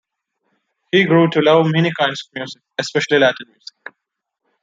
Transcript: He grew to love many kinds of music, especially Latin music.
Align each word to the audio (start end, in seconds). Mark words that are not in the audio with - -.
He 0.91 1.03
grew 1.05 1.29
to 1.29 1.41
love 1.41 1.67
many 1.71 1.91
kinds 1.91 2.21
of 2.25 2.33
music, 2.35 2.63
especially 2.79 3.19
Latin 3.19 3.45
music. 3.49 3.95